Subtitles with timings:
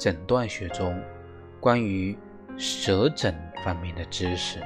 [0.00, 0.98] 诊断学中
[1.60, 2.16] 关于
[2.56, 4.58] 舌诊方面的知识。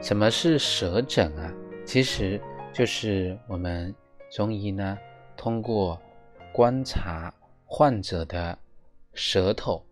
[0.00, 1.52] 什么是舌诊啊？
[1.84, 2.40] 其实
[2.72, 3.92] 就是我们
[4.30, 4.96] 中医呢，
[5.36, 6.00] 通过
[6.52, 7.34] 观察
[7.66, 8.56] 患者的
[9.14, 9.84] 舌头。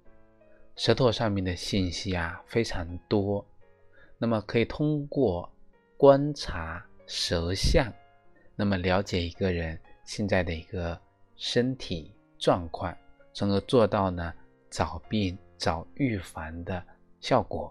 [0.77, 3.45] 舌头上面的信息啊非常多，
[4.19, 5.51] 那么可以通过
[5.97, 7.93] 观察舌象，
[8.55, 10.99] 那么了解一个人现在的一个
[11.37, 12.97] 身体状况，
[13.35, 14.33] 从而做到呢
[14.71, 16.83] 早病早预防的
[17.21, 17.71] 效果。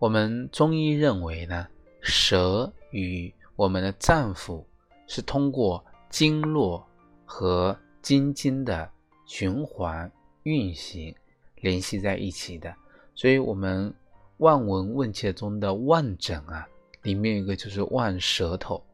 [0.00, 1.68] 我们中医认为呢，
[2.00, 4.64] 舌与我们的脏腑
[5.06, 6.84] 是通过经络。
[7.24, 8.90] 和经筋的
[9.24, 11.14] 循环运行
[11.62, 12.74] 联系在一起的，
[13.14, 13.90] 所以，我们
[14.42, 16.66] 《望闻问切》中的望诊啊，
[17.02, 18.84] 里面有一个就是望舌头，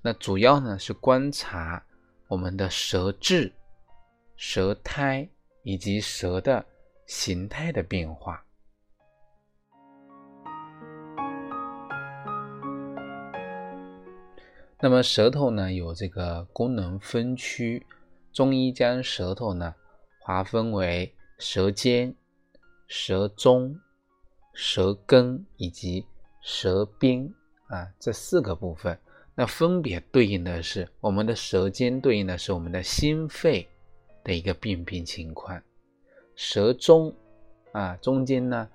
[0.00, 1.84] 那主要呢是观察
[2.28, 3.52] 我们的舌质、
[4.36, 5.28] 舌苔
[5.64, 6.64] 以及舌的
[7.04, 8.44] 形态的变化。
[14.80, 17.84] 那么舌头呢，有这个功能分区，
[18.32, 19.74] 中医将舌头呢
[20.20, 22.14] 划分为舌尖、
[22.86, 23.76] 舌中、
[24.52, 26.06] 舌根以及
[26.42, 27.32] 舌边
[27.68, 28.98] 啊这四个部分。
[29.34, 33.66] 那分别对应的是我们的舌尖对应的是我们的心肺
[34.22, 35.60] 的一个病变情况，
[36.36, 37.14] 舌中
[37.72, 38.68] 啊中间呢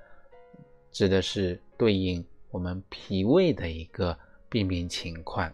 [0.92, 4.18] 指的是对应我们脾胃的一个
[4.50, 5.54] 病变情况。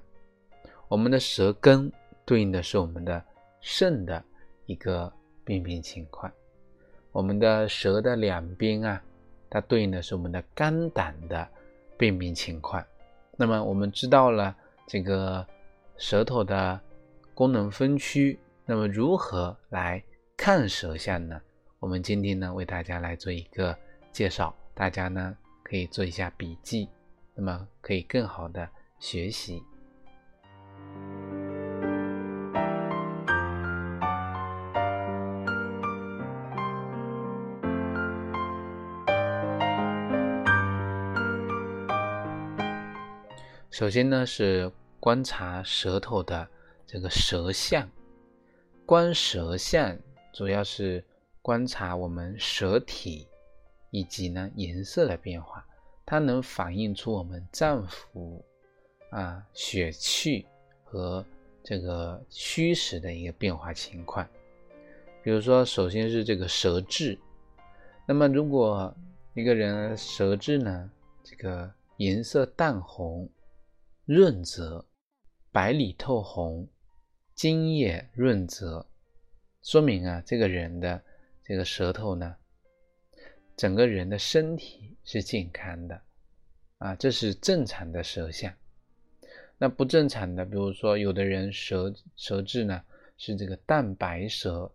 [0.88, 1.91] 我们的舌根
[2.23, 3.22] 对应的是我们的
[3.59, 4.23] 肾的
[4.67, 5.11] 一个
[5.44, 6.31] 病变情况，
[7.11, 9.03] 我们的舌的两边啊，
[9.53, 11.47] 它对应的是我们的肝胆的
[11.96, 12.84] 病变情况。
[13.38, 14.56] 那么我们知道了
[14.88, 15.46] 这个
[15.96, 16.80] 舌头的
[17.36, 20.03] 功能分区，那么如何来
[20.36, 21.40] 看舌象呢？
[21.80, 23.78] 我们今天呢为大家来做一个
[24.12, 26.90] 介绍，大家呢可以做一下笔记，
[27.35, 29.62] 那么可以更好的学习。
[43.73, 46.47] 首先呢，是观察舌头的
[46.85, 47.89] 这个舌象。
[48.85, 49.97] 观舌象
[50.31, 51.03] 主要是
[51.41, 53.28] 观察我们舌体
[53.89, 55.66] 以及呢颜色的变化，
[56.06, 58.39] 它能反映出我们脏腑
[59.09, 60.45] 啊血气
[60.84, 61.25] 和
[61.63, 64.23] 这个虚实的一个变化情况。
[65.23, 67.17] 比如说，首先是这个舌质。
[68.05, 68.95] 那么，如果
[69.34, 70.91] 一个人舌质呢，
[71.23, 73.28] 这个颜色淡红。
[74.06, 74.86] 润泽，
[75.50, 76.68] 白里透红，
[77.36, 78.86] 津液润泽，
[79.62, 81.02] 说明啊，这个人的
[81.41, 82.36] 这个舌头呢，
[83.56, 86.02] 整个人的身体是健康的，
[86.80, 88.53] 啊，这是正常的舌象。
[89.58, 92.84] 那不正常的，比如说有的人舌舌质呢
[93.18, 94.70] 是这个淡白舌，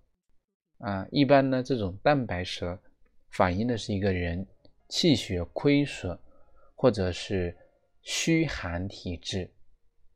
[0.79, 2.79] 啊，一般呢这种淡白舌
[3.29, 4.47] 反映的是一个人
[4.89, 6.19] 气血亏损，
[6.75, 7.55] 或者是。
[8.11, 9.51] 虚寒体质，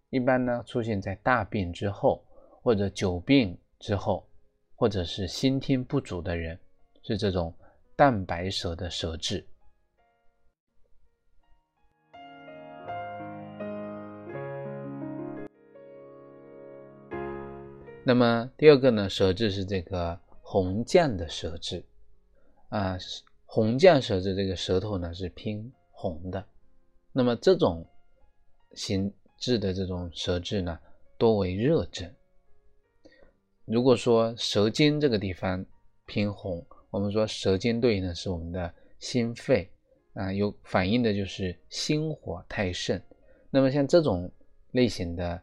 [0.08, 2.24] 一般呢出现在大病之后，
[2.62, 4.26] 或者久病之后，
[4.74, 6.58] 或者是先天不足的人，
[7.02, 7.54] 是这种
[7.94, 9.46] 淡白舌的舌质。
[18.06, 21.84] 那么第二个呢，舌质是这个红绛的舌质，
[22.70, 22.96] 啊，
[23.44, 26.42] 红绛舌质这个舌头呢是偏红的。
[27.12, 27.86] 那么这种
[28.74, 30.78] 形质的这种舌质呢，
[31.18, 32.10] 多为热症。
[33.64, 35.64] 如果说舌尖这个地方
[36.06, 39.70] 偏红，我们说舌尖对应的是我们的心肺
[40.14, 43.00] 啊，有反映的就是心火太盛。
[43.50, 44.30] 那么像这种
[44.72, 45.40] 类型的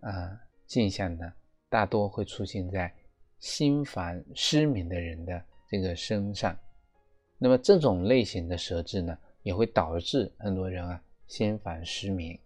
[0.00, 1.32] 啊现象呢，
[1.68, 2.92] 大多会出现在
[3.38, 6.56] 心烦失眠的人的这个身上。
[7.38, 11.02] 那么这种类型的舌质呢，也会导致很多人啊。
[11.30, 12.36] 心烦失眠。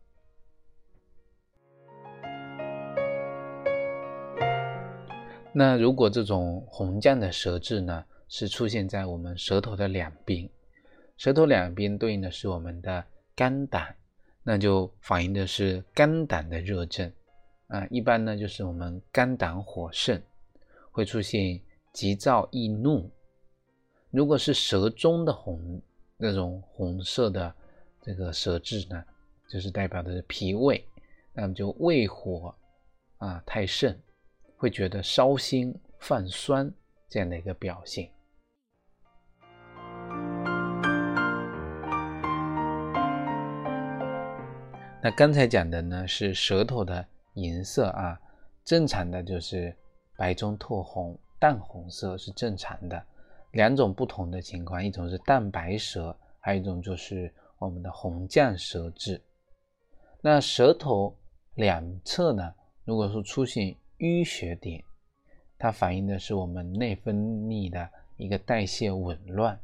[5.55, 10.47] 那如果这种红绛的舌质呢，是出现在我们舌头的两边，
[11.17, 13.03] 舌头两边对应的是我们的
[13.35, 13.97] 肝胆，
[14.43, 17.11] 那就反映的是肝胆的热症
[17.69, 17.87] 啊。
[17.91, 20.21] 一般呢就是我们肝胆火盛，
[20.91, 21.59] 会出现
[21.91, 23.11] 急躁易怒。
[24.11, 25.81] 如果是舌中的红
[26.19, 27.55] 那种红色的
[28.05, 29.03] 这个舌质呢，
[29.49, 30.87] 就是代表的是脾胃，
[31.33, 32.55] 那么就胃火
[33.17, 33.99] 啊太盛。
[34.57, 36.71] 会觉得烧心、泛酸
[37.09, 38.11] 这样的一个表现。
[45.03, 48.21] 那刚才讲的呢是舌头的颜色啊，
[48.65, 49.75] 正常的就是
[50.17, 53.03] 白中透红、淡红色是正常的。
[53.53, 57.33] 两种不同的情况，一种是淡白舌，还有一种就是
[57.65, 59.21] 我们的红绛舌质。
[60.21, 61.17] 那舌头
[61.55, 64.83] 两侧呢，如果说出现淤血点，
[65.59, 69.59] 它反映的是我们内分泌的一个代谢紊乱、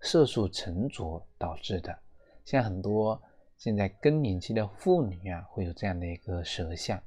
[0.00, 1.96] 色素沉着导致的。
[2.44, 3.20] 像很多
[3.56, 7.02] 现在更年期的妇女啊，会有这样的一个舌象。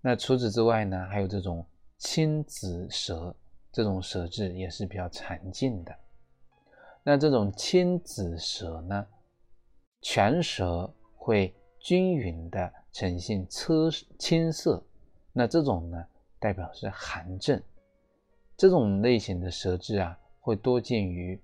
[0.00, 1.66] 那除此之外呢，还有这种
[1.98, 3.34] 青紫舌，
[3.70, 5.94] 这种舌质也是比较常见的。
[7.02, 9.06] 那这种青紫舌呢，
[10.02, 13.88] 全舌会均匀的呈现车
[14.18, 14.82] 青色。
[15.32, 16.04] 那这种呢，
[16.38, 17.60] 代表是寒症。
[18.56, 21.40] 这种类型的舌质啊，会多见于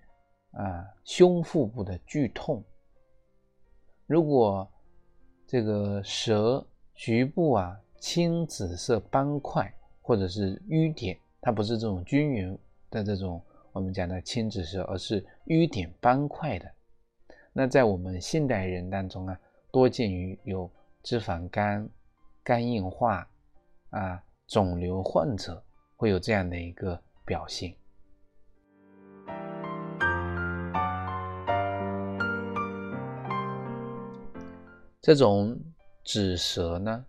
[0.52, 2.62] 啊胸腹部的剧痛。
[4.06, 4.68] 如果
[5.46, 6.64] 这个舌
[6.94, 9.72] 局部啊青紫色斑块
[10.02, 12.58] 或者是瘀点，它不是这种均匀
[12.90, 13.42] 的这种
[13.76, 16.72] 我们讲的青紫色，而是瘀点斑块的。
[17.52, 19.38] 那在我们现代人当中啊，
[19.70, 20.70] 多见于有
[21.02, 21.86] 脂肪肝、
[22.42, 23.28] 肝硬化。
[23.90, 25.62] 啊，肿瘤患者
[25.94, 27.74] 会有这样的一个表现。
[35.02, 35.54] 这种
[36.02, 37.04] 紫舌呢，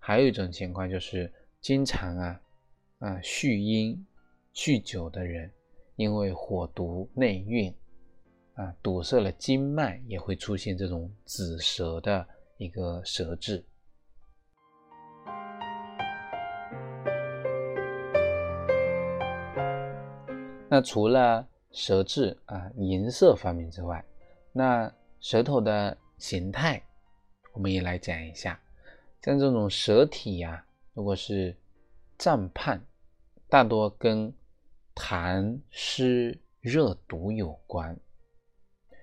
[0.00, 2.40] 还有一种情况就是经常啊
[2.98, 4.06] 啊酗阴、
[4.52, 5.50] 酗酒的人，
[5.98, 7.74] 因为火毒内蕴
[8.54, 12.24] 啊堵塞了经脉，也会出现这种紫舌的
[12.56, 13.64] 一个舌质。
[20.70, 24.04] 那除了舌质啊颜色方面之外，
[24.52, 26.80] 那舌头的形态，
[27.52, 28.60] 我们也来讲一下。
[29.20, 30.64] 像这种舌体呀，
[30.94, 31.56] 如果是
[32.16, 32.80] 胀胖，
[33.48, 34.32] 大多跟
[34.98, 37.96] 痰湿热毒有关。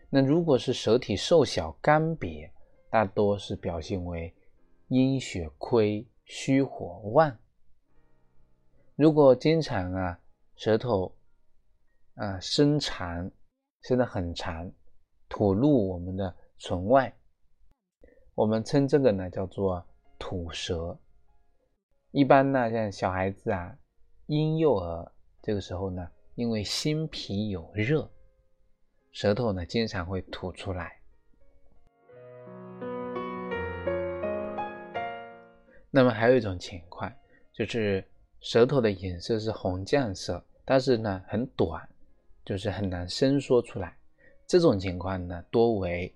[0.09, 2.51] 那如果是舌体瘦小干瘪，
[2.89, 4.35] 大多是表现为
[4.89, 7.37] 阴血亏、虚火旺。
[8.97, 10.19] 如果经常啊
[10.57, 11.15] 舌头，
[12.15, 13.31] 啊，伸长，
[13.83, 14.69] 伸得很长，
[15.29, 17.13] 吐露我们的唇外，
[18.33, 19.83] 我们称这个呢叫做
[20.19, 20.99] 吐舌。
[22.11, 23.77] 一般呢，像小孩子啊，
[24.27, 25.11] 婴幼儿
[25.45, 28.09] 这个时候呢，因为心脾有热，
[29.11, 30.99] 舌头呢经常会吐出来。
[35.91, 37.13] 那么还有一种情况，
[37.53, 38.03] 就是
[38.39, 41.87] 舌头的颜色是红绛色，但是呢很短。
[42.43, 43.97] 就是很难伸缩出来，
[44.45, 46.13] 这种情况呢多为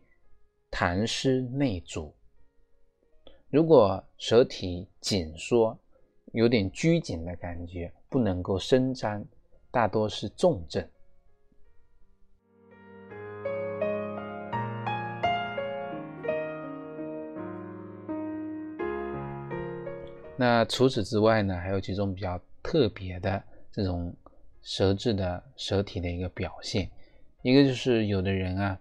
[0.69, 2.13] 痰湿内阻。
[3.49, 5.75] 如果舌体紧缩，
[6.33, 9.23] 有点拘谨的感觉，不能够伸张，
[9.71, 10.85] 大多是重症。
[20.35, 24.15] 那除此之外呢，还有几种比较特别的这种。
[24.61, 26.91] 舌质的舌体的一个表现，
[27.43, 28.77] 一个就是有的人啊，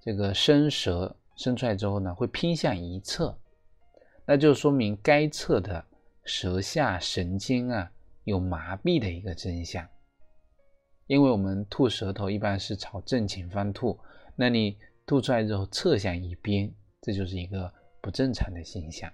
[0.00, 3.38] 这个伸舌伸出来之后呢，会偏向一侧，
[4.24, 5.84] 那就说明该侧的
[6.24, 7.92] 舌下神经啊
[8.26, 9.88] 有麻痹的一个真相。
[11.06, 13.96] 因为我们吐舌头一般是朝正前方吐，
[14.34, 16.68] 那你吐出来之后侧向一边，
[17.00, 19.10] 这就是一个不正常的现象。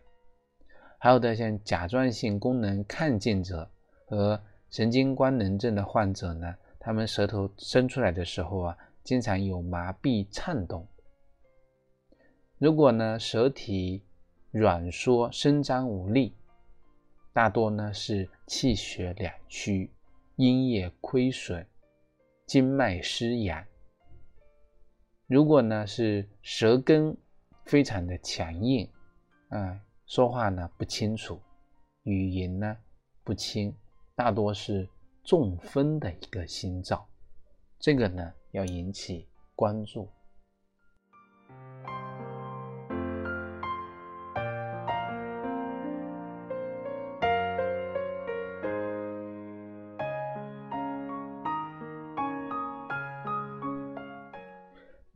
[0.99, 3.71] 还有的像甲状腺功能亢进者
[4.07, 10.89] 和神经官能症的患者呢，他们舌头伸出来的时候啊，经常有麻痹颤动。
[12.57, 14.03] 如果呢，舌体
[14.51, 16.35] 软缩、伸张无力，
[17.33, 19.91] 大多呢是气血两虚、
[20.37, 21.67] 阴液亏损、
[22.47, 23.65] 经脉失养。
[25.27, 27.17] 如果呢是舌根
[27.65, 28.87] 非常的强硬，
[29.49, 31.41] 啊，说话呢不清楚，
[32.03, 32.77] 语音呢
[33.25, 33.75] 不清，
[34.15, 34.87] 大多是
[35.25, 37.09] 中风的一个心兆，
[37.79, 40.07] 这个呢要引起关注。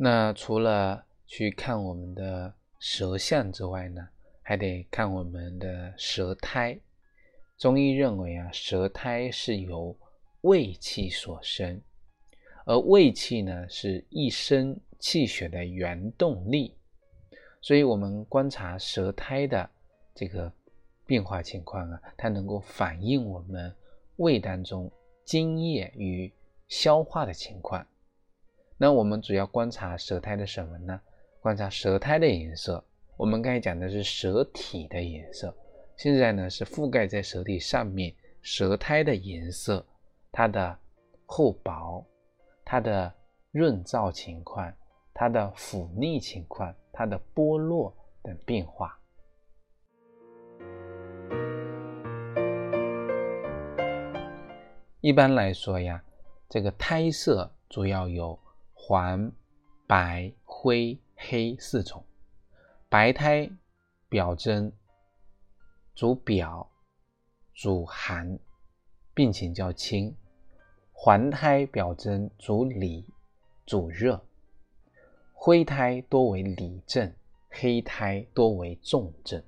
[0.09, 4.09] 那除了去看我们的舌相之外呢，
[4.41, 6.79] 还得看我们的舌苔。
[7.59, 9.99] 中医认为啊，舌苔是由
[10.43, 11.83] 胃气所生，
[12.67, 16.77] 而胃气呢是一生气血的原动力。
[17.61, 19.69] 所以，我们观察舌苔的
[20.15, 20.53] 这个
[21.05, 23.75] 变化情况啊，它能够反映我们
[24.19, 24.89] 胃当中
[25.25, 26.33] 津液与
[26.69, 27.85] 消化的情况。
[28.78, 31.00] 那我们主要观察舌苔的什么呢？
[31.40, 32.85] 观察舌苔的颜色。
[33.16, 35.56] 我们刚才讲的是舌体的颜色，
[35.97, 39.83] 现在呢是覆盖在舌体上面舌苔的颜色，
[40.30, 40.78] 它的
[41.25, 42.04] 厚薄、
[42.66, 43.11] 它的
[43.50, 44.71] 润燥情况、
[45.14, 48.99] 它的腐腻情况、它的剥落等变化。
[55.00, 56.04] 一般来说呀，
[56.47, 58.38] 这个苔色主要有。
[58.88, 59.33] 黄、
[59.88, 62.05] 白、灰、黑四种。
[62.88, 63.50] 白苔
[64.09, 64.71] 表征
[65.93, 66.71] 主表，
[67.52, 68.38] 主寒，
[69.12, 70.14] 病情较轻；
[70.93, 73.05] 黄苔表征主里，
[73.66, 74.21] 主热；
[75.33, 77.12] 灰苔多为里症，
[77.50, 79.43] 黑苔多为重症。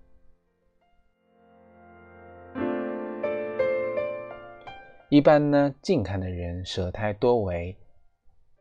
[5.09, 7.79] 一般呢，近看的人舌苔多为。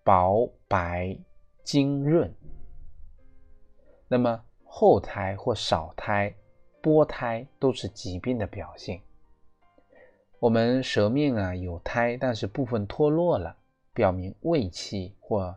[0.08, 1.18] 薄白
[1.66, 2.34] 精润，
[4.08, 6.34] 那么厚苔或少苔、
[6.82, 9.02] 剥苔都是疾病的表现。
[10.40, 13.58] 我们舌面啊有苔，但是部分脱落了，
[13.94, 15.54] 表明胃气或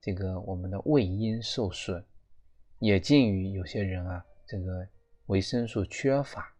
[0.00, 2.02] 这个我们的胃阴受损，
[2.78, 4.88] 也近于有些人啊这个
[5.26, 6.50] 维生素缺乏。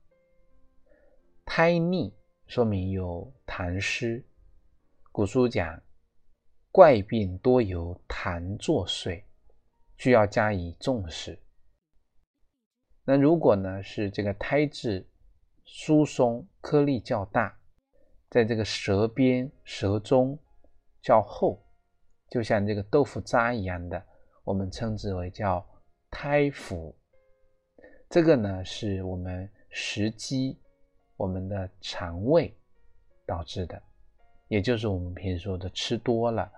[1.46, 2.12] 苔腻
[2.46, 4.22] 说明有痰湿，
[5.10, 5.82] 古书讲。
[6.72, 9.22] 怪病多由痰作祟，
[9.98, 11.38] 需要加以重视。
[13.04, 15.06] 那如果呢是这个胎质
[15.66, 17.54] 疏松、颗粒较大，
[18.30, 20.38] 在这个舌边、舌中
[21.02, 21.62] 较厚，
[22.30, 24.02] 就像这个豆腐渣一样的，
[24.42, 25.62] 我们称之为叫
[26.10, 26.96] 胎腐。
[28.08, 30.58] 这个呢是我们食积、
[31.18, 32.56] 我们的肠胃
[33.26, 33.82] 导致的，
[34.48, 36.50] 也就是我们平时说的吃多了。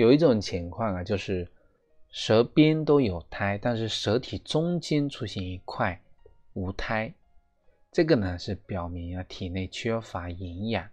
[0.00, 1.46] 有一种情况啊，就是
[2.08, 6.00] 舌边都有苔，但是舌体中间出现一块
[6.54, 7.12] 无苔，
[7.92, 10.88] 这个呢是表明啊体内缺乏营养，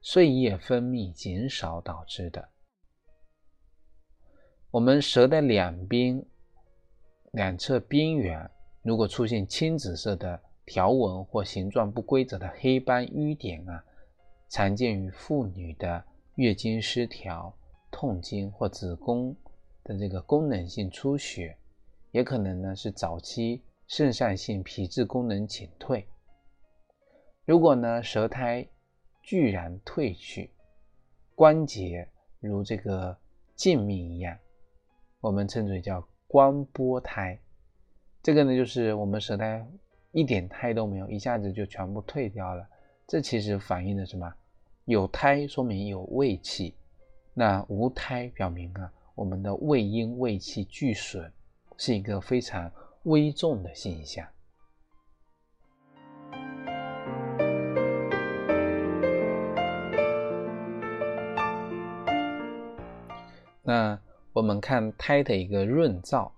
[0.00, 2.48] 碎液分泌减少导致的。
[4.72, 6.26] 我们舌的两边、
[7.30, 8.50] 两侧边缘
[8.82, 13.84] 如果出现青紫色的条纹或形状不规则的黑斑瘀点啊，
[14.48, 16.02] 常见于妇女的
[16.34, 17.56] 月经失调。
[17.92, 19.36] 痛经或子宫
[19.84, 21.56] 的这个功能性出血，
[22.10, 26.04] 也可能呢是早期肾上腺皮质功能减退。
[27.44, 28.66] 如果呢舌苔
[29.22, 30.50] 居然褪去，
[31.36, 32.08] 关节
[32.40, 33.16] 如这个
[33.54, 34.36] 镜面一样，
[35.20, 37.38] 我们称之为叫光波苔。
[38.22, 39.64] 这个呢就是我们舌苔
[40.10, 42.66] 一点苔都没有，一下子就全部退掉了。
[43.06, 44.32] 这其实反映的什么？
[44.86, 46.74] 有苔说明有胃气。
[47.34, 51.32] 那无胎表明啊，我们的胃阴胃气俱损，
[51.78, 52.70] 是一个非常
[53.04, 54.28] 危重的现象。
[63.62, 63.98] 那
[64.34, 66.30] 我们看胎的一个润燥，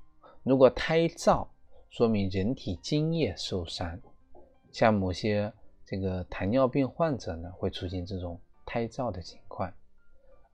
[0.45, 1.45] 如果胎燥，
[1.91, 3.99] 说明人体津液受伤，
[4.71, 5.53] 像某些
[5.85, 9.73] 这个糖尿病患者呢，会出现这种胎燥的情况。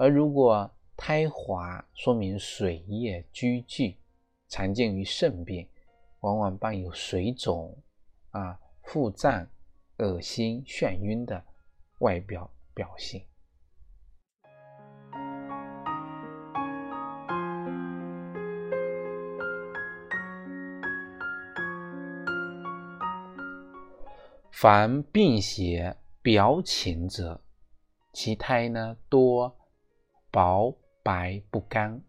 [0.01, 3.99] 而如果胎滑，说明水液积聚，
[4.49, 5.69] 常见于肾病，
[6.21, 7.77] 往往伴有水肿、
[8.31, 9.47] 啊腹胀、
[9.99, 11.45] 恶心、眩晕的
[11.99, 13.23] 外表表现。
[24.51, 27.43] 凡病邪表浅者，
[28.15, 29.60] 其胎呢多
[30.31, 32.01] 薄白不干，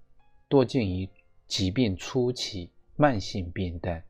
[0.48, 1.10] 多见于
[1.48, 4.02] 疾病初期、慢性病等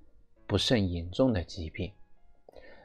[0.46, 1.92] 不甚严重的疾病。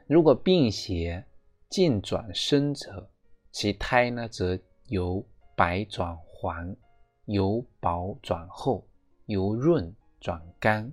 [0.07, 1.25] 如果病邪
[1.69, 3.11] 渐转深者，
[3.51, 5.25] 其胎呢则由
[5.57, 6.77] 白转黄，
[7.25, 8.87] 由薄转厚，
[9.25, 10.93] 由润转干，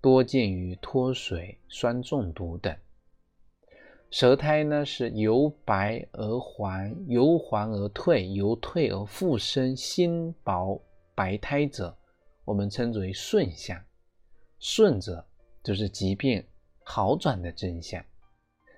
[0.00, 2.74] 多见于脱水、酸中毒等。
[4.12, 10.78] 舌苔呢是由白而黄，由黄而退，由退而复生新薄
[11.14, 11.96] 白苔者，
[12.44, 13.82] 我们称之为顺象。
[14.58, 15.26] 顺者
[15.62, 16.44] 就是疾病
[16.84, 18.04] 好转的真相。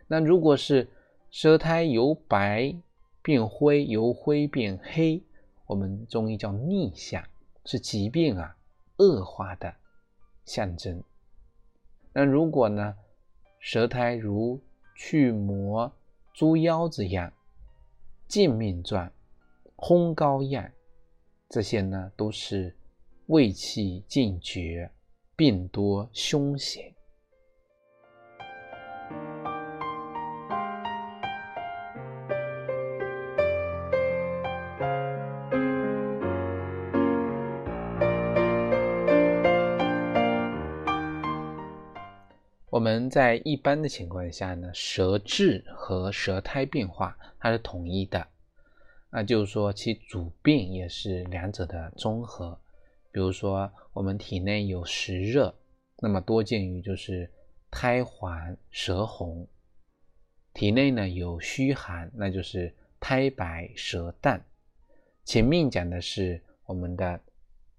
[0.07, 0.89] 那如果是
[1.33, 2.73] 舌苔由白
[3.21, 5.21] 变灰，由灰变黑，
[5.67, 7.25] 我们中医叫逆象，
[7.65, 8.57] 是疾病啊
[8.99, 9.75] 恶化的
[10.45, 11.03] 象征。
[12.13, 12.95] 那如果呢，
[13.59, 14.61] 舌苔如
[14.95, 15.93] 去磨
[16.33, 17.33] 猪腰子样、
[18.29, 19.13] 禁命状、
[19.77, 20.71] 烘糕样，
[21.49, 22.77] 这些呢都是
[23.27, 24.91] 胃气尽绝，
[25.37, 26.94] 病多凶险。
[42.85, 48.29] 我们在一般的情况下呢，舌质和舌苔变化它是统一的，
[49.09, 52.61] 那就是说其主病也是两者的综合。
[53.11, 55.55] 比如说我们体内有实热，
[56.03, 57.27] 那么多见于就是
[57.71, 59.47] 苔黄、舌红；
[60.53, 62.71] 体内呢有虚寒，那就是
[63.01, 64.45] 苔白、舌淡。
[65.25, 67.19] 前面讲的是我们的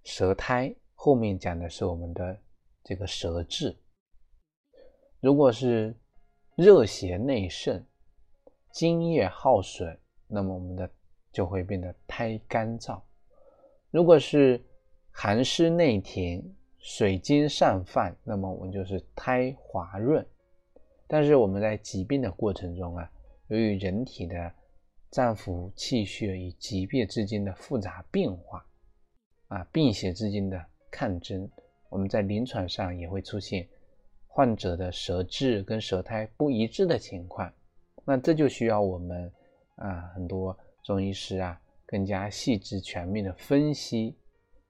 [0.04, 2.36] 舌苔，后面讲的是我们的
[2.84, 3.76] 这个舌质。
[5.26, 5.92] 如果是
[6.56, 7.84] 热邪内盛、
[8.70, 10.88] 津液耗损，那么我们的
[11.32, 13.02] 就会变得胎干燥；
[13.90, 14.64] 如果是
[15.10, 20.24] 寒湿内停、水津上泛，那么我们就是胎滑润。
[21.08, 23.12] 但是我们在疾病的过程中啊，
[23.48, 24.54] 由于人体的
[25.10, 28.64] 脏腑气血与疾病之间的复杂变化
[29.48, 31.50] 啊，病邪之间的抗争，
[31.90, 33.68] 我们在临床上也会出现。
[34.36, 37.50] 患者的舌质跟舌苔不一致的情况，
[38.04, 39.32] 那这就需要我们
[39.78, 44.18] 啊很多中医师啊更加细致全面的分析，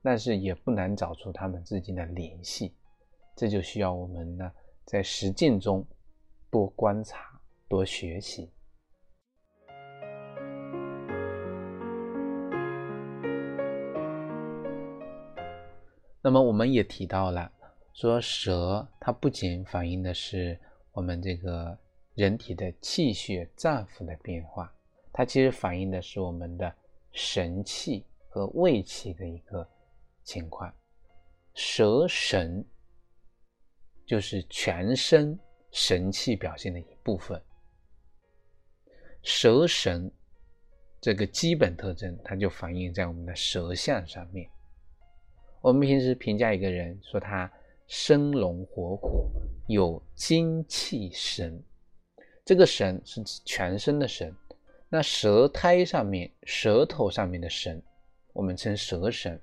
[0.03, 2.75] 但是也不难找出他们之间的联系，
[3.35, 4.51] 这就需要我们呢
[4.85, 5.83] 在实践中
[6.51, 7.25] 多观察
[7.67, 8.51] 多学习。
[16.21, 17.51] 那么我们也提到了。
[17.95, 20.59] 说舌，它不仅反映的是
[20.91, 21.79] 我们这个
[22.13, 24.69] 人体的气血脏腑的变化，
[25.13, 26.75] 它其实反映的是我们的
[27.13, 29.65] 神气和胃气的一个
[30.25, 30.75] 情况。
[31.53, 32.65] 舌神
[34.05, 35.39] 就是全身
[35.71, 37.41] 神气表现的一部分。
[39.23, 40.11] 舌神
[40.99, 44.49] 这个基本特征，它就反映在我们的舌象上面。
[45.61, 47.49] 我们平时评价一个人，说他。
[47.87, 49.29] 生龙活虎，
[49.67, 51.61] 有精气神。
[52.43, 54.35] 这个神是指全身的神。
[54.89, 57.81] 那舌苔上面、舌头上面的神，
[58.33, 59.39] 我们称舌神。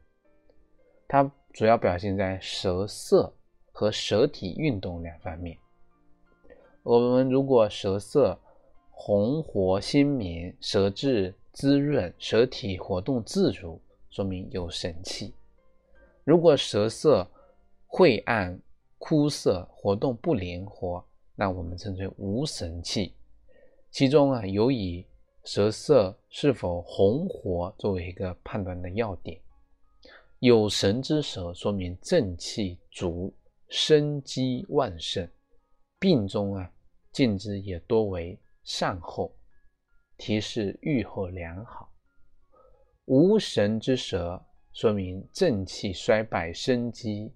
[1.07, 3.33] 它主要表现在舌色
[3.71, 5.59] 和舌体运动两方面。
[6.83, 8.39] 我们如果舌色
[8.91, 15.35] 红活鲜明，舌质滋润，舌体活动自如，说明有神气。
[16.25, 17.29] 如果舌色，
[17.95, 18.59] 晦暗、
[18.97, 23.15] 枯涩、活动不灵活，那我们称之为无神气。
[23.91, 25.07] 其中啊，有以
[25.45, 29.39] 舌色是否红活作为一个判断的要点。
[30.39, 33.31] 有神之舌，说明正气足，
[33.69, 35.29] 生机旺盛。
[35.99, 36.73] 病中啊，
[37.13, 39.37] 见之也多为善后，
[40.17, 41.93] 提示愈后良好。
[43.05, 47.31] 无神之舌，说明正气衰败，生机。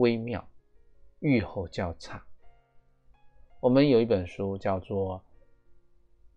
[0.00, 0.42] 微妙，
[1.20, 2.22] 愈后较差。
[3.60, 5.18] 我们有一本书叫做《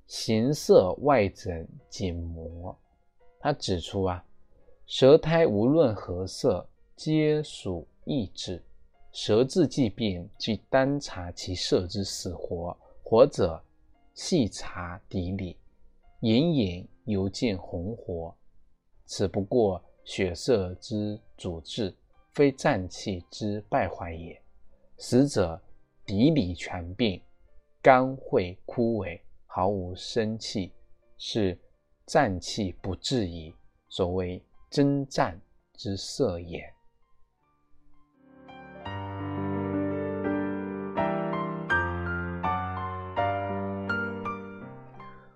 [0.05, 2.73] 形色外诊紧膜》，
[3.39, 4.23] 它指出啊，
[4.85, 8.61] 舌苔无论何色，皆属异质。
[9.13, 13.63] 舌质既变，即单察其色之死活，活者
[14.13, 15.55] 细察底里，
[16.19, 18.35] 隐隐犹见红活，
[19.05, 21.95] 此不过血色之主治。
[22.33, 24.41] 非战气之败坏也，
[24.97, 25.61] 死者
[26.03, 27.21] 底里全病，
[27.79, 30.71] 肝会枯萎，毫无生气，
[31.15, 31.55] 是
[32.07, 33.53] 战气不至矣。
[33.87, 35.39] 所谓征战
[35.75, 36.73] 之色也。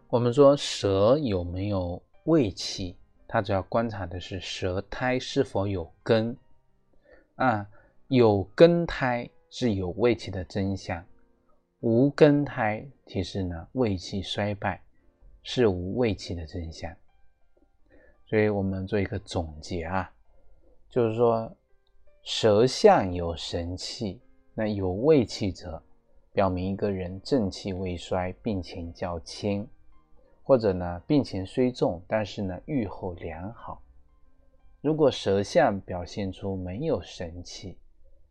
[0.09, 2.97] 我们说蛇有没有胃气？
[3.27, 6.35] 它主要观察的是舌苔是否有根
[7.37, 7.67] 啊，
[8.09, 11.03] 有根苔是有胃气的真相，
[11.79, 14.81] 无根苔其实呢胃气衰败
[15.41, 16.95] 是无胃气的真相。
[18.25, 20.11] 所以我们做一个总结啊，
[20.89, 21.51] 就是说
[22.23, 24.19] 舌象有神气，
[24.53, 25.81] 那有胃气者，
[26.33, 29.67] 表明一个人正气未衰，病情较轻。
[30.43, 33.81] 或者呢，病情虽重，但是呢，愈后良好。
[34.87, 37.77] 如果舌象表现出没有神气、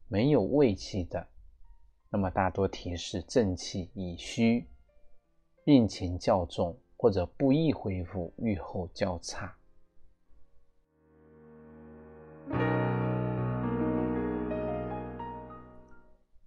[0.08, 1.28] 没有胃气的，
[2.08, 4.66] 那么大多提示正气已虚，
[5.66, 9.54] 病情较重，或者不易恢复，愈后较差。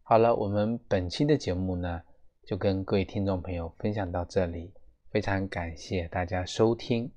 [0.01, 2.01] 好了，我们本期的节目呢，
[2.47, 4.73] 就跟各位听众朋友分享到这里。
[5.11, 7.11] 非常感谢大家收听。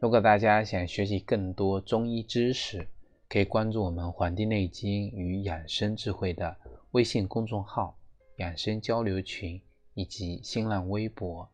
[0.00, 2.86] 如果大家想学习更多中医知识，
[3.28, 6.56] 可以关注我们《黄帝内经与养生智慧》的
[6.92, 7.98] 微信公众号、
[8.36, 9.60] 养生交流群
[9.94, 11.48] 以及新浪微博。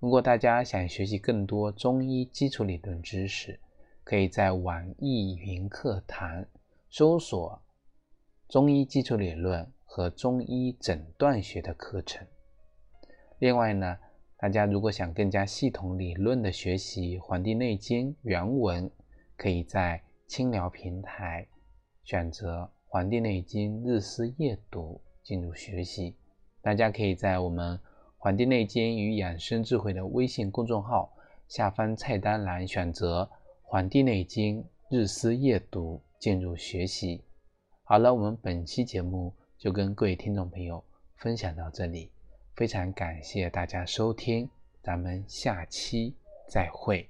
[0.00, 3.60] 如果大家想学习更多中医基础理论知识，
[4.02, 6.44] 可以在网易云课堂
[6.90, 7.62] 搜索
[8.50, 12.26] “中医基础理论”和“中医诊断学”的课程。
[13.38, 13.98] 另外呢，
[14.42, 18.90] 大家如果想更加系统理论的学习《黄帝内经》原文，
[19.36, 21.46] 可以在清聊平台
[22.02, 26.16] 选择《黄帝内经日思夜读》进入学习。
[26.60, 27.78] 大家可以在我们
[28.18, 31.14] 《黄帝内经与养生智慧》的微信公众号
[31.46, 33.22] 下方菜单栏选择
[33.62, 37.22] 《黄帝内经日思夜读》进入学习。
[37.84, 40.82] 好了，我们本期节目就跟各位听众朋友
[41.14, 42.10] 分享到这里。
[42.54, 44.48] 非常感谢大家收听，
[44.82, 46.14] 咱们下期
[46.48, 47.08] 再会。